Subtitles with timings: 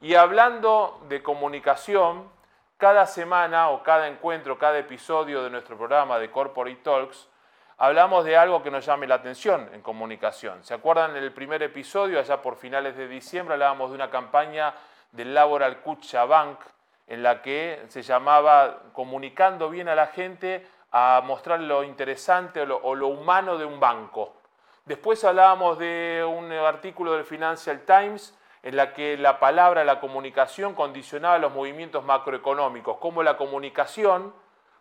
[0.00, 2.30] Y hablando de comunicación,
[2.76, 7.28] cada semana o cada encuentro, cada episodio de nuestro programa de Corporate Talks,
[7.78, 10.62] hablamos de algo que nos llame la atención en comunicación.
[10.62, 14.72] ¿Se acuerdan en el primer episodio, allá por finales de diciembre, hablábamos de una campaña
[15.10, 16.60] del Laboral Kucha Bank
[17.08, 22.66] en la que se llamaba comunicando bien a la gente a mostrar lo interesante o
[22.66, 24.36] lo, o lo humano de un banco.
[24.84, 30.74] Después hablábamos de un artículo del Financial Times en la que la palabra, la comunicación
[30.74, 34.32] condicionaba los movimientos macroeconómicos, cómo la comunicación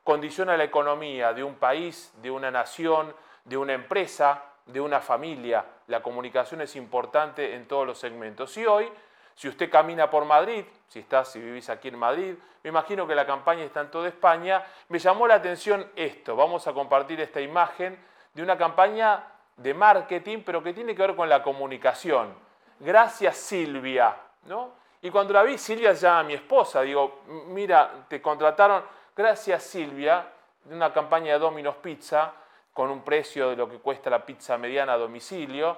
[0.04, 5.66] condiciona la economía de un país, de una nación, de una empresa, de una familia.
[5.88, 8.56] La comunicación es importante en todos los segmentos.
[8.58, 8.90] Y hoy,
[9.36, 13.16] si usted camina por Madrid, si estás, si vivís aquí en Madrid, me imagino que
[13.16, 16.36] la campaña está en toda España, me llamó la atención esto.
[16.36, 17.98] Vamos a compartir esta imagen
[18.34, 19.24] de una campaña
[19.56, 22.47] de marketing, pero que tiene que ver con la comunicación
[22.80, 24.72] gracias Silvia, ¿no?
[25.02, 28.84] Y cuando la vi, Silvia llama mi esposa, digo, mira, te contrataron,
[29.16, 30.26] gracias Silvia,
[30.64, 32.34] de una campaña de Domino's Pizza,
[32.74, 35.78] con un precio de lo que cuesta la pizza mediana a domicilio,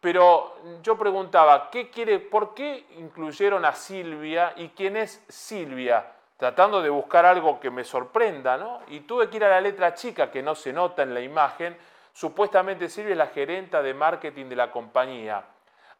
[0.00, 6.06] pero yo preguntaba, ¿qué quiere, ¿por qué incluyeron a Silvia y quién es Silvia?
[6.38, 8.80] Tratando de buscar algo que me sorprenda, ¿no?
[8.88, 11.76] Y tuve que ir a la letra chica, que no se nota en la imagen.
[12.14, 15.44] Supuestamente Silvia es la gerenta de marketing de la compañía.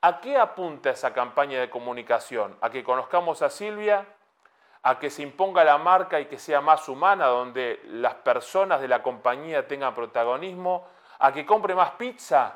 [0.03, 2.57] ¿A qué apunta esa campaña de comunicación?
[2.63, 4.07] ¿A que conozcamos a Silvia?
[4.83, 8.89] ¿A que se imponga la marca y que sea más humana, donde las personas de
[8.89, 10.87] la compañía tengan protagonismo?
[11.19, 12.55] ¿A que compre más pizza?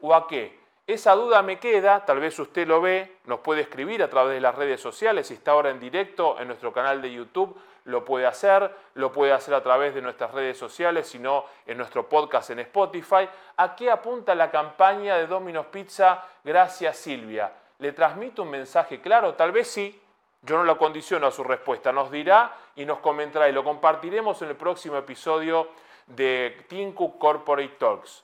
[0.00, 0.59] ¿O a qué?
[0.86, 4.40] Esa duda me queda, tal vez usted lo ve, nos puede escribir a través de
[4.40, 8.26] las redes sociales, si está ahora en directo en nuestro canal de YouTube, lo puede
[8.26, 12.60] hacer, lo puede hacer a través de nuestras redes sociales, sino en nuestro podcast en
[12.60, 13.28] Spotify.
[13.56, 16.22] ¿A qué apunta la campaña de Domino's Pizza?
[16.44, 17.52] Gracias Silvia.
[17.78, 19.34] ¿Le transmito un mensaje claro?
[19.34, 20.00] Tal vez sí.
[20.42, 21.92] Yo no lo condiciono a su respuesta.
[21.92, 25.68] Nos dirá y nos comentará y lo compartiremos en el próximo episodio
[26.06, 28.18] de Tinku Corporate Talks.